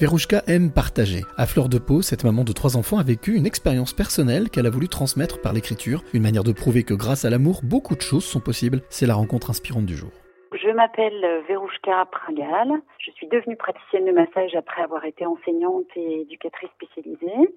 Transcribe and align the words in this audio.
Verouchka 0.00 0.42
aime 0.48 0.72
partager. 0.72 1.20
À 1.36 1.46
fleur 1.46 1.68
de 1.68 1.78
peau, 1.78 2.02
cette 2.02 2.24
maman 2.24 2.42
de 2.42 2.50
trois 2.50 2.76
enfants 2.76 2.98
a 2.98 3.04
vécu 3.04 3.36
une 3.36 3.46
expérience 3.46 3.92
personnelle 3.92 4.50
qu'elle 4.50 4.66
a 4.66 4.70
voulu 4.70 4.88
transmettre 4.88 5.40
par 5.40 5.52
l'écriture, 5.52 6.02
une 6.12 6.22
manière 6.22 6.42
de 6.42 6.50
prouver 6.50 6.82
que 6.82 6.94
grâce 6.94 7.24
à 7.24 7.30
l'amour, 7.30 7.60
beaucoup 7.62 7.94
de 7.94 8.00
choses 8.00 8.24
sont 8.24 8.40
possibles. 8.40 8.80
C'est 8.90 9.06
la 9.06 9.14
rencontre 9.14 9.50
inspirante 9.50 9.86
du 9.86 9.94
jour. 9.94 10.10
Je 10.52 10.68
m'appelle 10.70 11.44
Verouchka 11.48 12.06
Pringal. 12.10 12.72
Je 12.98 13.12
suis 13.12 13.28
devenue 13.28 13.56
praticienne 13.56 14.06
de 14.06 14.10
massage 14.10 14.56
après 14.56 14.82
avoir 14.82 15.04
été 15.04 15.26
enseignante 15.26 15.86
et 15.94 16.22
éducatrice 16.22 16.70
spécialisée. 16.74 17.54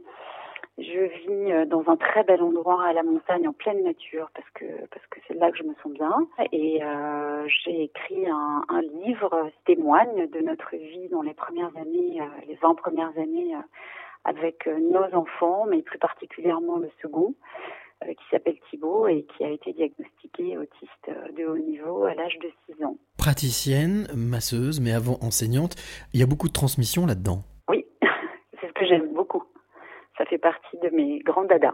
Je 0.77 0.83
vis 0.83 1.51
euh, 1.51 1.65
dans 1.65 1.83
un 1.87 1.97
très 1.97 2.23
bel 2.23 2.41
endroit 2.41 2.83
à 2.85 2.93
la 2.93 3.01
montagne, 3.01 3.47
en 3.47 3.53
pleine 3.53 3.83
nature, 3.83 4.29
parce 4.35 4.47
que 4.51 4.65
parce 4.91 5.05
que 5.07 5.19
c'est 5.27 5.33
là 5.33 5.49
que 5.49 5.57
je 5.57 5.63
me 5.63 5.73
sens 5.81 5.91
bien. 5.91 6.27
Et 6.51 6.83
euh, 6.83 7.47
j'ai 7.47 7.85
écrit 7.85 8.27
un, 8.29 8.63
un, 8.69 8.81
livre 8.81 9.49
qui 9.49 9.75
témoigne 9.75 10.27
de 10.27 10.39
notre 10.39 10.75
vie 10.75 11.09
dans 11.09 11.23
les 11.23 11.33
premières 11.33 11.75
années, 11.77 12.21
euh, 12.21 12.25
les 12.47 12.55
20 12.55 12.75
premières 12.75 13.17
années, 13.17 13.55
euh, 13.55 13.61
avec 14.23 14.67
nos 14.67 15.03
enfants, 15.15 15.65
mais 15.67 15.81
plus 15.81 15.97
particulièrement 15.97 16.77
le 16.77 16.91
second, 17.01 17.33
qui 18.05 18.23
s'appelle 18.29 18.57
Thibaut 18.69 19.07
et 19.07 19.23
qui 19.23 19.43
a 19.45 19.49
été 19.49 19.73
diagnostiqué 19.73 20.57
autiste 20.57 21.09
de 21.35 21.45
haut 21.45 21.57
niveau 21.57 22.03
à 22.03 22.13
l'âge 22.13 22.37
de 22.39 22.51
6 22.75 22.83
ans. 22.83 22.97
Praticienne, 23.17 24.05
masseuse, 24.15 24.81
mais 24.81 24.91
avant 24.91 25.17
enseignante, 25.21 25.75
il 26.13 26.19
y 26.19 26.23
a 26.23 26.27
beaucoup 26.27 26.49
de 26.49 26.53
transmission 26.53 27.05
là-dedans. 27.05 27.43
Oui, 27.69 27.85
c'est 28.59 28.67
ce 28.67 28.73
que 28.73 28.85
j'aime 28.85 29.13
beaucoup 29.13 29.43
ça 30.17 30.25
fait 30.25 30.37
partie 30.37 30.66
de 30.83 30.89
mes 30.95 31.19
grands 31.19 31.45
dadas. 31.45 31.73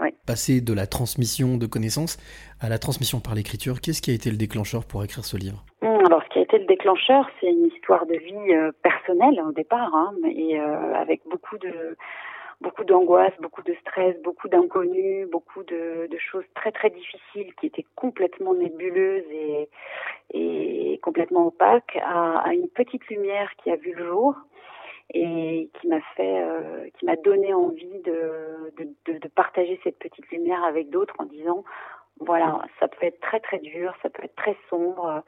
Ouais. 0.00 0.14
Passer 0.26 0.60
de 0.60 0.74
la 0.74 0.86
transmission 0.86 1.56
de 1.56 1.66
connaissances 1.66 2.18
à 2.60 2.68
la 2.68 2.78
transmission 2.78 3.20
par 3.20 3.34
l'écriture, 3.34 3.80
qu'est-ce 3.80 4.02
qui 4.02 4.10
a 4.10 4.14
été 4.14 4.30
le 4.30 4.36
déclencheur 4.36 4.84
pour 4.84 5.02
écrire 5.02 5.24
ce 5.24 5.36
livre? 5.36 5.64
Mmh, 5.82 5.86
Alors, 6.06 6.22
ce 6.24 6.28
qui 6.28 6.38
a 6.38 6.42
été 6.42 6.58
le 6.58 6.66
déclencheur, 6.66 7.28
c'est 7.40 7.46
une 7.46 7.66
histoire 7.66 8.04
de 8.06 8.14
vie 8.14 8.54
euh, 8.54 8.72
personnelle 8.82 9.40
au 9.40 9.52
départ, 9.52 9.94
hein, 9.94 10.12
et 10.28 10.60
euh, 10.60 10.94
avec 10.94 11.22
beaucoup 11.30 11.58
de 11.58 11.96
beaucoup 12.62 12.84
d'angoisse, 12.84 13.34
beaucoup 13.42 13.62
de 13.62 13.74
stress, 13.82 14.16
beaucoup 14.22 14.48
d'inconnus, 14.48 15.28
beaucoup 15.30 15.62
de, 15.64 16.08
de, 16.10 16.18
choses 16.18 16.44
très 16.54 16.72
très 16.72 16.88
difficiles 16.88 17.54
qui 17.60 17.66
étaient 17.66 17.84
complètement 17.96 18.54
nébuleuses 18.54 19.30
et, 19.30 19.68
et 20.32 20.98
complètement 21.02 21.48
opaques, 21.48 21.98
à, 22.02 22.38
à 22.38 22.54
une 22.54 22.68
petite 22.68 23.06
lumière 23.08 23.50
qui 23.62 23.70
a 23.70 23.76
vu 23.76 23.92
le 23.92 24.06
jour 24.06 24.34
et 25.14 25.70
qui 25.80 25.88
m'a 25.88 26.00
fait, 26.16 26.42
euh, 26.42 26.88
qui 26.98 27.04
m'a 27.06 27.16
donné 27.16 27.54
envie 27.54 27.98
de, 28.04 28.72
de, 28.78 28.88
de, 29.06 29.18
de, 29.18 29.28
partager 29.28 29.78
cette 29.84 29.98
petite 29.98 30.28
lumière 30.30 30.64
avec 30.64 30.90
d'autres 30.90 31.14
en 31.18 31.24
disant, 31.24 31.64
voilà, 32.20 32.62
ça 32.80 32.88
peut 32.88 33.06
être 33.06 33.20
très 33.20 33.40
très 33.40 33.58
dur, 33.58 33.94
ça 34.02 34.10
peut 34.10 34.24
être 34.24 34.34
très 34.34 34.56
sombre, 34.68 35.22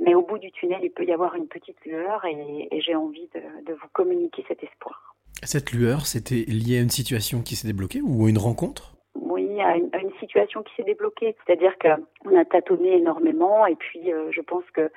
mais 0.00 0.14
au 0.14 0.22
bout 0.22 0.38
du 0.38 0.50
tunnel, 0.52 0.80
il 0.82 0.90
peut 0.90 1.04
y 1.04 1.12
avoir 1.12 1.34
une 1.34 1.46
petite 1.46 1.82
lueur 1.84 2.24
et, 2.24 2.68
et 2.70 2.80
j'ai 2.80 2.94
envie 2.94 3.28
de, 3.34 3.72
vous 3.72 3.88
communiquer 3.92 4.44
cet 4.48 4.62
espoir. 4.62 5.14
Cette 5.42 5.72
lueur, 5.72 6.06
c'était 6.06 6.44
lié 6.46 6.78
à 6.78 6.82
une 6.82 6.90
situation 6.90 7.42
qui 7.42 7.56
s'est 7.56 7.66
débloquée 7.66 8.00
ou 8.02 8.26
à 8.26 8.28
une 8.28 8.38
rencontre? 8.38 8.94
Oui, 9.14 9.60
à 9.60 9.76
une, 9.76 9.88
à 9.92 9.98
une, 9.98 10.12
situation 10.20 10.62
qui 10.62 10.74
s'est 10.76 10.84
débloquée. 10.84 11.34
C'est-à-dire 11.44 11.74
qu'on 11.78 12.36
a 12.36 12.44
tâtonné 12.44 12.96
énormément 12.96 13.66
et 13.66 13.74
puis 13.74 14.12
euh, 14.12 14.30
je 14.30 14.40
pense 14.40 14.64
que 14.72 14.90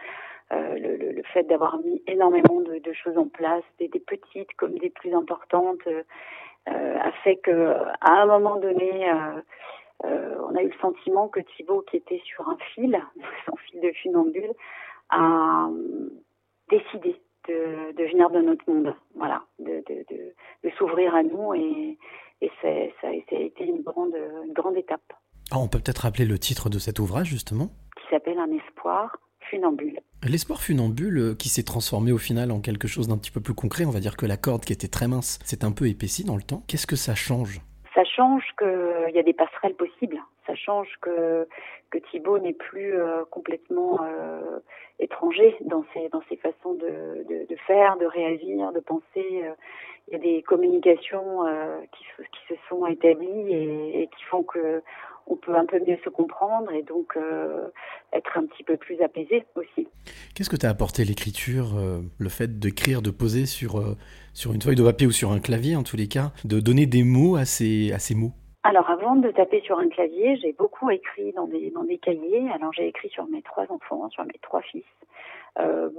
euh, 0.52 0.78
le, 0.78 0.96
le, 0.98 1.12
le, 1.12 1.24
fait 1.34 1.44
d'avoir 1.44 1.80
mis 1.80 2.04
énormément 2.06 2.62
de, 2.62 2.78
de, 2.78 2.94
choses 2.94 3.18
en 3.18 3.28
place, 3.28 3.64
des, 3.80 3.88
des, 3.88 4.00
petites 4.00 4.54
comme 4.58 4.78
des 4.78 4.92
plus 4.92 5.14
importantes, 5.16 5.88
euh, 5.88 6.98
a 7.00 7.12
fait 7.24 7.38
que 7.38 7.76
à 8.02 8.22
un 8.22 8.28
moment 8.28 8.58
donné, 8.58 9.10
euh, 10.04 10.36
on 10.48 10.56
a 10.56 10.62
eu 10.62 10.68
le 10.68 10.80
sentiment 10.80 11.30
que 11.30 11.40
Thibaut, 11.40 11.84
qui 11.90 11.98
était 11.98 12.22
sur 12.26 12.48
un 12.48 12.58
fil, 12.74 13.02
son 13.48 13.56
fil 13.56 13.82
de 13.82 13.92
funambule, 14.04 14.54
a 15.10 15.68
décidé 16.70 17.20
de, 17.48 17.94
de, 17.94 18.04
venir 18.12 18.30
de 18.30 18.42
notre 18.42 18.70
monde, 18.72 18.94
voilà, 19.16 19.44
de, 19.58 19.84
de, 19.88 20.06
de 20.64 20.70
s'ouvrir 20.78 21.16
à 21.16 21.24
nous 21.24 21.56
et, 21.56 21.98
et 22.42 22.52
ça, 22.62 22.70
ça, 23.02 23.08
a 23.08 23.12
été 23.14 23.66
une 23.66 23.82
grande, 23.82 24.16
une 24.46 24.54
grande 24.54 24.78
étape. 24.78 25.14
Ah, 25.52 25.58
on 25.58 25.68
peut 25.68 25.80
peut-être 25.80 26.04
rappeler 26.04 26.26
le 26.26 26.38
titre 26.38 26.70
de 26.70 26.80
cet 26.80 27.00
ouvrage 27.00 27.28
justement? 27.28 27.70
Qui 27.98 28.10
s'appelle 28.10 28.40
Un 28.40 28.52
espoir 28.52 29.18
funambule. 29.50 30.00
L'espoir 30.24 30.62
funambule 30.62 31.18
euh, 31.18 31.36
qui 31.36 31.50
s'est 31.50 31.64
transformé 31.64 32.12
au 32.12 32.18
final 32.18 32.52
en 32.52 32.60
quelque 32.60 32.88
chose 32.88 33.08
d'un 33.08 33.18
petit 33.18 33.32
peu 33.32 33.42
plus 33.42 33.54
concret, 33.54 33.86
on 33.86 33.92
va 33.92 34.00
dire 34.00 34.18
que 34.18 34.26
la 34.26 34.38
corde 34.38 34.66
qui 34.66 34.74
était 34.74 34.88
très 34.88 35.08
mince 35.08 35.40
s'est 35.44 35.64
un 35.64 35.72
peu 35.72 35.88
épaissie 35.88 36.24
dans 36.24 36.36
le 36.36 36.42
temps. 36.42 36.64
Qu'est-ce 36.68 36.88
que 36.88 36.96
ça 36.96 37.16
change? 37.16 37.62
Ça 37.94 38.04
change 38.04 38.44
qu'il 38.58 39.16
y 39.16 39.20
a 39.20 39.24
des 39.24 39.34
passerelles 39.34 39.76
possibles. 39.76 40.22
Ça 40.48 40.56
change 40.56 40.90
que, 41.02 41.48
que 41.92 41.98
Thibaut 42.12 42.40
n'est 42.40 42.54
plus 42.54 42.94
euh, 42.94 43.24
complètement 43.32 44.00
euh, 44.04 44.60
étranger 45.00 45.56
dans 45.62 45.86
ses, 45.94 46.10
dans 46.10 46.22
ses 46.30 46.38
façons 46.38 46.74
de, 46.74 47.24
de, 47.30 47.48
de, 47.48 47.56
faire, 47.68 47.98
de 47.98 48.06
réagir, 48.06 48.72
de 48.74 48.80
penser. 48.80 49.44
Il 50.08 50.12
y 50.12 50.16
a 50.16 50.20
des 50.20 50.44
communications 50.44 51.46
qui, 51.92 52.04
qui, 52.18 52.54
se 52.54 52.60
sont 52.70 52.86
établies 52.86 53.52
et, 53.52 54.04
et 54.04 54.08
qui 54.08 54.24
font 54.26 54.44
que 54.44 54.84
on 55.28 55.36
peut 55.36 55.56
un 55.56 55.66
peu 55.66 55.80
mieux 55.80 55.98
se 56.04 56.10
comprendre 56.10 56.72
et 56.72 56.84
donc 56.84 57.18
euh, 57.18 57.68
être 58.14 58.38
un 58.38 58.46
petit 58.46 58.64
peu 58.64 58.78
plus 58.78 59.02
apaisé 59.02 59.46
aussi. 59.56 59.88
Qu'est-ce 60.34 60.50
que 60.50 60.56
t'a 60.56 60.70
apporté 60.70 61.04
l'écriture, 61.04 61.78
euh, 61.78 62.02
le 62.18 62.30
fait 62.30 62.60
d'écrire, 62.60 63.02
de 63.02 63.12
poser 63.12 63.46
sur, 63.46 63.80
euh, 63.80 63.96
sur 64.34 64.54
une 64.54 64.62
feuille 64.62 64.76
de 64.76 64.84
papier 64.84 65.08
ou 65.08 65.12
sur 65.12 65.32
un 65.32 65.40
clavier 65.40 65.76
en 65.76 65.84
tous 65.84 65.98
les 65.98 66.08
cas, 66.08 66.32
de 66.44 66.60
donner 66.60 66.86
des 66.86 67.04
mots 67.04 67.36
à 67.36 67.46
ces, 67.46 67.92
à 67.92 68.00
ces 68.00 68.16
mots? 68.16 68.34
Alors 68.64 68.90
avant 68.90 69.16
de 69.16 69.30
taper 69.30 69.62
sur 69.62 69.78
un 69.78 69.90
clavier, 69.90 70.38
j'ai 70.42 70.54
beaucoup 70.54 70.90
écrit 70.90 71.32
dans 71.34 71.46
des, 71.46 71.70
dans 71.70 71.84
des 71.84 72.00
cahiers. 72.00 72.50
Alors 72.54 72.74
j'ai 72.74 72.88
écrit 72.88 73.10
sur 73.10 73.28
mes 73.28 73.44
trois 73.44 73.66
enfants, 73.70 74.10
sur 74.10 74.26
mes 74.26 74.40
trois 74.42 74.62
fils, 74.62 74.84
euh, 75.60 75.90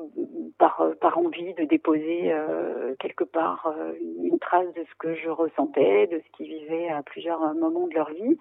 par, 0.58 0.82
par 1.00 1.18
envie 1.18 1.54
de 1.54 1.64
déposer 1.64 2.32
euh, 2.32 2.94
quelque 2.98 3.24
part 3.24 3.66
euh, 3.66 3.94
une 4.22 4.38
trace 4.38 4.72
de 4.74 4.84
ce 4.84 4.94
que 4.98 5.14
je 5.14 5.30
ressentais, 5.30 6.06
de 6.08 6.18
ce 6.18 6.36
qu'ils 6.36 6.48
vivaient 6.48 6.88
à 6.88 7.02
plusieurs 7.02 7.54
moments 7.54 7.86
de 7.86 7.94
leur 7.94 8.10
vie. 8.10 8.38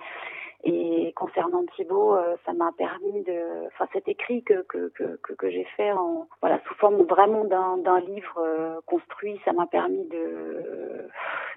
Et 0.63 1.13
concernant 1.15 1.63
Thibaut, 1.75 2.15
euh, 2.15 2.35
ça 2.45 2.53
m'a 2.53 2.71
permis 2.77 3.21
de, 3.23 3.67
enfin 3.67 3.87
cet 3.93 4.07
écrit 4.07 4.43
que 4.43 4.63
que 4.63 4.91
que, 4.95 5.33
que 5.33 5.49
j'ai 5.49 5.65
fait 5.77 5.91
en 5.91 6.27
voilà 6.41 6.59
sous 6.67 6.73
forme 6.75 7.03
vraiment 7.03 7.45
d'un 7.45 7.77
d'un 7.77 7.99
livre 7.99 8.39
euh, 8.39 8.79
construit, 8.87 9.39
ça 9.45 9.53
m'a 9.53 9.67
permis 9.67 10.05
de, 10.05 11.07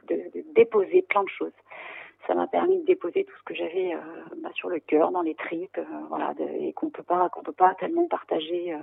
de, 0.09 0.15
de 0.15 0.45
déposer 0.55 1.03
plein 1.03 1.25
de 1.25 1.29
choses 1.31 1.53
ça 2.29 2.35
m'a 2.35 2.47
permis 2.47 2.79
de 2.79 2.85
déposer 2.85 3.25
tout 3.25 3.35
ce 3.39 3.43
que 3.43 3.55
j'avais 3.55 3.95
euh, 3.95 3.99
bah, 4.43 4.51
sur 4.55 4.69
le 4.69 4.79
cœur, 4.79 5.11
dans 5.11 5.23
les 5.23 5.35
tripes, 5.35 5.79
euh, 5.79 5.85
voilà, 6.11 6.35
de, 6.35 6.45
et 6.45 6.73
qu'on 6.75 6.91
peut 6.91 7.03
pas 7.03 7.31
qu'on 7.31 7.43
peut 7.43 7.53
pas 7.53 7.75
tellement 7.75 8.07
partager 8.07 8.75
euh, 8.75 8.79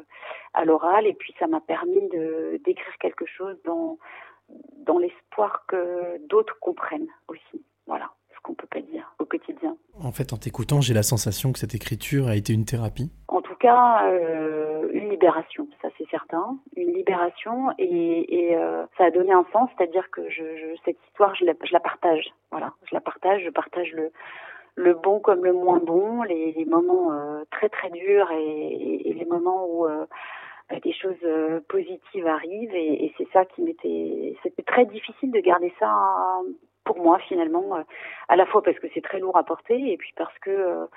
à 0.53 0.66
l'oral. 0.66 1.06
Et 1.06 1.13
puis 1.13 1.33
ça 1.39 1.47
m'a 1.47 1.61
permis 1.61 2.09
de 2.09 2.59
d'écrire 2.66 2.97
quelque 3.00 3.25
chose 3.25 3.56
dans 3.63 3.97
dans 4.78 4.97
l'espoir 4.97 5.63
que 5.67 6.17
d'autres 6.28 6.57
comprennent 6.59 7.07
aussi. 7.28 7.63
Voilà, 7.88 8.09
ce 8.35 8.39
qu'on 8.41 8.56
peut 8.56 8.67
pas 8.67 8.81
dire 8.81 9.16
au 9.19 9.25
quotidien. 9.25 9.77
En 10.00 10.12
fait, 10.12 10.33
en 10.33 10.38
t'écoutant, 10.38 10.81
j'ai 10.81 10.94
la 10.94 11.03
sensation 11.03 11.53
que 11.53 11.59
cette 11.59 11.75
écriture 11.75 12.27
a 12.27 12.35
été 12.35 12.51
une 12.51 12.66
thérapie. 12.66 13.12
En 13.27 13.41
tout 13.41 13.56
cas, 13.56 14.12
une 14.91 15.09
libération, 15.09 15.67
ça 15.81 15.89
c'est 15.97 16.09
certain, 16.09 16.57
libération 16.95 17.69
et, 17.78 18.56
euh, 18.56 18.85
ça 18.97 19.06
a 19.06 19.11
donné 19.11 19.31
un 19.31 19.45
sens, 19.51 19.69
c'est-à-dire 19.78 20.09
que 20.11 20.28
je, 20.29 20.44
cette 20.85 20.97
histoire, 21.07 21.35
je 21.35 21.45
la, 21.45 21.53
je 21.63 21.73
la 21.73 21.79
partage. 21.79 22.33
Voilà, 22.51 22.73
je 22.89 22.95
la 22.95 23.01
partage, 23.01 23.44
je 23.44 23.50
partage 23.50 23.91
le 23.94 24.11
le 24.78 24.94
bon 24.94 25.22
comme 25.22 25.45
le 25.45 25.53
moins 25.53 25.79
bon, 25.79 26.23
les, 26.23 26.66
moments 26.66 27.13
euh, 27.13 27.45
très 27.50 27.69
très 27.69 27.89
durs 27.91 28.29
et, 28.31 29.13
les 29.17 29.23
moments 29.23 29.66
où 29.69 29.85
euh, 29.85 30.06
des 30.83 30.91
choses 30.91 31.25
positives 31.69 32.28
arrivent 32.28 32.75
et, 32.75 33.13
c'est 33.17 33.27
ça 33.31 33.45
qui 33.45 33.62
m'était 33.62 34.35
c'était 34.44 34.63
très 34.63 34.85
difficile 34.85 35.31
de 35.31 35.39
garder 35.39 35.73
ça 35.79 36.41
pour 36.83 36.97
moi 36.97 37.19
finalement 37.19 37.85
à 38.27 38.35
la 38.35 38.45
fois 38.45 38.62
parce 38.63 38.77
que 38.79 38.88
c'est 38.94 39.01
très 39.01 39.19
lourd 39.19 39.38
à 39.38 39.44
porter 39.44 39.94
et 39.94 39.95
puis 39.95 40.12
parce 40.17 40.38
que 40.39 40.88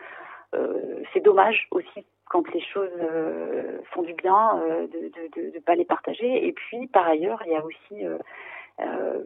c'est 1.12 1.20
dommage 1.20 1.68
aussi 1.70 2.04
quand 2.30 2.52
les 2.52 2.60
choses 2.60 2.90
euh, 3.00 3.78
font 3.92 4.02
du 4.02 4.14
bien 4.14 4.60
euh, 4.62 4.86
de 4.86 5.54
ne 5.54 5.60
pas 5.60 5.74
les 5.74 5.84
partager. 5.84 6.46
Et 6.46 6.52
puis, 6.52 6.86
par 6.88 7.06
ailleurs, 7.06 7.42
il 7.46 7.52
y 7.52 7.56
a 7.56 7.64
aussi 7.64 8.06
euh, 8.80 9.24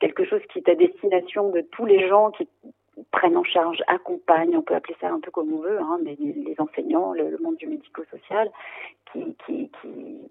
quelque 0.00 0.24
chose 0.24 0.40
qui 0.52 0.58
est 0.58 0.68
à 0.68 0.74
destination 0.74 1.50
de 1.50 1.60
tous 1.60 1.86
les 1.86 2.08
gens 2.08 2.30
qui 2.30 2.48
prennent 3.12 3.36
en 3.36 3.44
charge, 3.44 3.82
accompagnent, 3.86 4.56
on 4.56 4.62
peut 4.62 4.74
appeler 4.74 4.96
ça 5.00 5.08
un 5.08 5.20
peu 5.20 5.30
comme 5.30 5.52
on 5.52 5.60
veut, 5.60 5.78
hein, 5.78 5.98
mais 6.02 6.16
les 6.18 6.56
enseignants, 6.58 6.87
le, 7.12 7.36
monde 7.38 7.56
du 7.56 7.66
médico-social, 7.66 8.50
qui, 9.12 9.36
qui, 9.46 9.70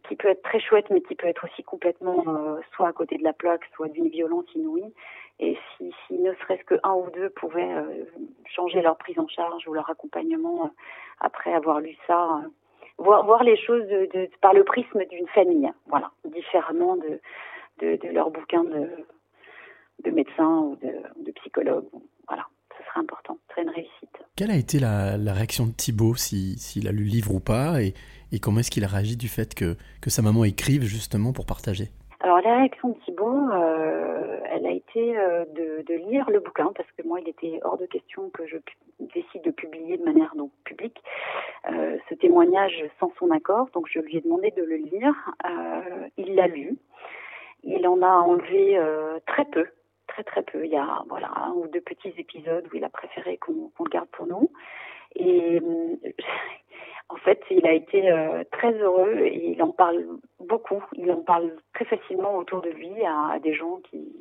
qui, 0.08 0.16
peut 0.16 0.30
être 0.30 0.44
très 0.44 0.60
chouette, 0.60 0.90
mais 0.90 1.02
qui 1.02 1.16
peut 1.16 1.28
être 1.28 1.46
aussi 1.46 1.64
complètement 1.64 2.24
euh, 2.28 2.60
soit 2.76 2.88
à 2.88 2.94
côté 2.94 3.18
de 3.18 3.24
la 3.24 3.34
plaque, 3.34 3.66
soit 3.76 3.90
d'une 3.90 4.10
violence 4.10 4.46
inouïe. 4.56 4.94
Et 5.40 5.58
si, 5.78 5.94
si 6.06 6.14
ne 6.18 6.34
serait-ce 6.36 6.64
qu'un 6.64 6.94
ou 6.94 7.10
deux 7.12 7.30
pouvaient 7.30 7.74
euh, 7.74 8.06
changer 8.46 8.82
leur 8.82 8.98
prise 8.98 9.20
en 9.20 9.28
charge 9.28 9.68
ou 9.68 9.74
leur 9.74 9.90
accompagnement 9.90 10.66
euh, 10.66 10.70
après 11.20 11.54
avoir 11.54 11.80
lu 11.80 11.96
ça, 12.08 12.42
voir, 12.98 13.26
voir 13.26 13.44
les 13.44 13.58
choses 13.58 13.88
de, 13.88 14.30
par 14.42 14.54
le 14.54 14.64
prisme 14.64 15.04
d'une 15.06 15.28
famille, 15.30 15.72
voilà, 15.88 16.12
différemment 16.26 16.96
de, 16.98 17.20
de, 17.80 17.96
de 17.98 18.10
leur 18.10 18.32
bouquin 18.32 18.64
de, 18.64 18.90
de 20.04 20.12
médecin 20.12 20.60
ou 20.60 20.76
de, 20.78 20.94
de 21.24 21.32
psychologue 21.32 21.86
ce 22.78 22.84
serait 22.84 23.00
important, 23.00 23.38
ce 23.48 23.54
serait 23.54 23.64
une 23.64 23.70
réussite. 23.70 24.18
Quelle 24.38 24.52
a 24.52 24.56
été 24.56 24.78
la, 24.78 25.34
réaction 25.34 25.66
de 25.66 25.72
Thibaut, 25.72 26.14
s'il 26.14 26.60
si, 26.60 26.88
a 26.88 26.92
lu 26.92 27.06
le 27.06 27.10
livre 27.10 27.34
ou 27.34 27.40
pas, 27.40 27.82
et, 27.82 27.96
comment 28.40 28.60
est-ce 28.60 28.70
qu'il 28.70 28.84
a 28.84 28.88
réagi 28.88 29.18
du 29.18 29.28
fait 29.28 29.56
que, 29.56 29.76
que 30.00 30.12
sa 30.12 30.22
maman 30.22 30.46
écrive 30.46 30.84
justement 30.84 31.34
pour 31.34 31.48
partager? 31.48 31.86
Alors 32.20 32.40
la 32.42 32.58
réaction 32.58 32.90
de 32.90 32.94
Thibault, 33.04 33.50
euh, 33.52 34.38
elle 34.52 34.68
a 34.68 34.72
été 34.72 35.18
euh, 35.18 35.44
de, 35.56 35.94
lire 36.12 36.30
le 36.30 36.40
bouquin 36.40 36.72
parce 36.76 36.88
que 36.92 37.08
moi 37.08 37.20
il 37.20 37.28
était 37.30 37.60
hors 37.64 37.80
de 37.80 37.88
question 37.88 38.30
que 38.30 38.46
je 38.46 38.58
décide 39.00 39.44
de 39.44 39.50
publier 39.50 39.98
de 39.98 40.04
manière 40.04 40.36
donc 40.36 40.52
publique 40.66 41.02
euh, 41.72 41.98
ce 42.08 42.14
témoignage 42.14 42.86
sans 43.00 43.12
son 43.18 43.32
accord. 43.32 43.70
Donc 43.74 43.88
je 43.92 44.00
lui 44.00 44.18
ai 44.18 44.22
demandé 44.22 44.52
de 44.56 44.62
le 44.62 44.76
lire. 44.76 45.16
Il 46.18 46.36
l'a 46.36 46.48
lu. 46.48 46.78
Il 47.64 47.88
en 47.88 48.04
a 48.04 48.08
enlevé 48.20 48.80
très 49.26 49.46
peu, 49.46 49.66
très 50.18 50.24
très 50.24 50.44
peu. 50.44 50.66
Il 50.66 50.72
y 50.72 50.78
a 50.78 51.04
voilà 51.10 51.30
un 51.36 51.52
ou 51.52 51.68
deux 51.68 51.82
petits 51.82 52.14
épisodes 52.18 52.68
où 52.72 52.76
il 52.76 52.84
a 52.84 52.90
préféré 52.90 53.38
qu'on 53.38 53.72
le 53.80 53.90
garde 53.90 54.10
pour 54.10 54.26
nous. 54.26 54.50
Et 55.16 55.60
en 57.10 57.16
fait, 57.18 57.42
il 57.50 57.66
a 57.66 57.74
été 57.74 58.12
euh, 58.12 58.44
très 58.52 58.74
heureux 58.74 59.16
et 59.20 59.52
il 59.52 59.64
en 59.64 59.72
parle 59.72 60.06
beaucoup. 60.40 60.84
Il 60.94 61.12
en 61.12 61.22
parle 61.22 61.52
très 61.74 61.86
facilement 61.86 62.36
autour 62.38 62.62
de 62.62 62.70
lui 62.70 62.92
à, 63.06 63.40
des 63.40 63.54
gens 63.54 63.78
qui, 63.90 64.12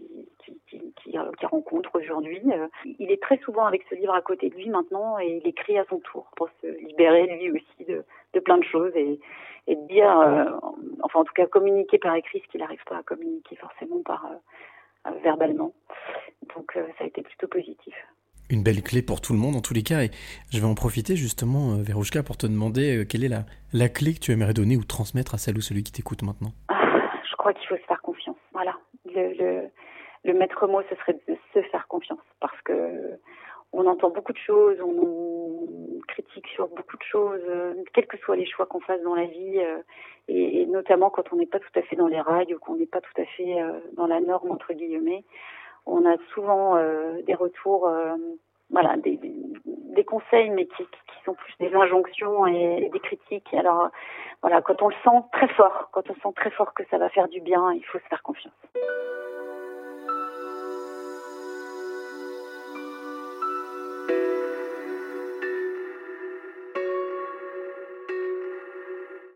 qui, 0.44 0.60
qui, 0.68 0.94
qui, 1.02 1.46
rencontre 1.46 1.90
aujourd'hui. 1.94 2.42
Euh, 2.52 2.68
il 2.98 3.10
est 3.10 3.22
très 3.22 3.38
souvent 3.38 3.66
avec 3.66 3.82
ce 3.88 3.94
livre 3.94 4.14
à 4.14 4.20
côté 4.20 4.50
de 4.50 4.54
lui 4.54 4.68
maintenant 4.68 5.18
et 5.18 5.40
il 5.42 5.48
écrit 5.48 5.78
à 5.78 5.84
son 5.88 5.98
tour 5.98 6.30
pour 6.36 6.48
se 6.62 6.66
libérer 6.86 7.26
lui 7.26 7.50
aussi 7.50 7.84
de, 7.88 8.04
de 8.34 8.40
plein 8.40 8.58
de 8.58 8.64
choses 8.64 8.94
et, 8.94 9.18
et 9.66 9.76
dire, 9.76 10.20
euh, 10.20 10.44
enfin 11.02 11.20
en 11.20 11.24
tout 11.24 11.34
cas 11.34 11.46
communiquer 11.46 11.98
par 11.98 12.14
écrit 12.14 12.40
ce 12.40 12.48
qu'il 12.48 12.60
n'arrive 12.60 12.84
pas 12.84 12.98
à 12.98 13.02
communiquer 13.02 13.56
forcément 13.56 14.02
par 14.04 14.30
verbalement. 15.22 15.72
Donc 16.54 16.72
ça 16.74 17.04
a 17.04 17.06
été 17.06 17.22
plutôt 17.22 17.48
positif 17.48 17.94
une 18.50 18.62
belle 18.62 18.82
clé 18.82 19.02
pour 19.02 19.20
tout 19.20 19.32
le 19.32 19.38
monde 19.38 19.56
en 19.56 19.60
tous 19.60 19.74
les 19.74 19.82
cas. 19.82 20.02
Et 20.02 20.10
je 20.52 20.60
vais 20.60 20.66
en 20.66 20.74
profiter 20.74 21.16
justement, 21.16 21.72
euh, 21.72 21.82
Verouchka, 21.82 22.22
pour 22.22 22.36
te 22.36 22.46
demander 22.46 22.98
euh, 22.98 23.04
quelle 23.04 23.24
est 23.24 23.28
la, 23.28 23.44
la 23.72 23.88
clé 23.88 24.14
que 24.14 24.20
tu 24.20 24.32
aimerais 24.32 24.54
donner 24.54 24.76
ou 24.76 24.84
transmettre 24.84 25.34
à 25.34 25.38
celle 25.38 25.56
ou 25.56 25.60
celui 25.60 25.82
qui 25.82 25.92
t'écoute 25.92 26.22
maintenant? 26.22 26.52
Ah, 26.68 27.10
je 27.28 27.36
crois 27.36 27.52
qu'il 27.52 27.66
faut 27.68 27.76
se 27.76 27.86
faire 27.86 28.02
confiance. 28.02 28.36
Voilà. 28.52 28.76
Le, 29.04 29.34
le, 29.34 29.62
le 30.24 30.38
maître 30.38 30.66
mot, 30.66 30.82
ce 30.88 30.96
serait 30.96 31.18
de 31.28 31.36
se 31.54 31.62
faire 31.70 31.86
confiance 31.88 32.20
parce 32.40 32.60
que 32.62 33.18
on 33.72 33.86
entend 33.86 34.10
beaucoup 34.10 34.32
de 34.32 34.38
choses, 34.38 34.78
on 34.80 34.92
nous 34.92 35.45
critique 36.22 36.46
sur 36.48 36.68
beaucoup 36.68 36.96
de 36.96 37.02
choses, 37.02 37.40
euh, 37.48 37.74
quels 37.92 38.06
que 38.06 38.16
soient 38.18 38.36
les 38.36 38.46
choix 38.46 38.66
qu'on 38.66 38.80
fasse 38.80 39.02
dans 39.02 39.14
la 39.14 39.26
vie, 39.26 39.60
et, 40.28 40.62
et, 40.62 40.66
notamment 40.66 41.10
quand 41.10 41.32
on 41.32 41.36
n'est 41.36 41.46
pas 41.46 41.60
tout 41.60 41.78
à 41.78 41.82
fait 41.82 41.96
dans 41.96 42.08
les 42.08 42.20
rails 42.20 42.54
ou 42.54 42.58
qu'on 42.58 42.76
n'est 42.76 42.86
pas 42.86 43.00
tout 43.00 43.20
à 43.20 43.24
fait 43.24 43.56
dans 43.92 44.06
la 44.06 44.20
norme 44.20 44.50
entre 44.50 44.72
guillemets 44.72 45.24
on 45.86 46.04
a 46.04 46.16
souvent 46.34 46.76
euh, 46.76 47.22
des 47.22 47.34
retours, 47.34 47.86
euh, 47.86 48.16
voilà, 48.70 48.96
des, 48.96 49.18
conseils, 50.04 50.50
mais 50.50 50.66
qui, 50.66 50.84
qui, 50.84 51.24
sont 51.24 51.34
plus 51.34 51.54
des 51.58 51.74
injonctions 51.74 52.46
et, 52.46 52.90
des 52.92 53.00
critiques. 53.00 53.52
Alors, 53.54 53.88
voilà, 54.42 54.60
quand 54.62 54.82
on 54.82 54.88
le 54.88 54.94
sent 55.02 55.24
très 55.32 55.48
fort, 55.48 55.88
quand 55.92 56.08
on 56.10 56.14
sent 56.14 56.34
très 56.36 56.50
fort 56.50 56.74
que 56.74 56.84
ça 56.90 56.98
va 56.98 57.08
faire 57.08 57.28
du 57.28 57.40
bien, 57.40 57.72
il 57.72 57.84
faut 57.84 57.98
se 57.98 58.04
faire 58.04 58.22
confiance. 58.22 58.52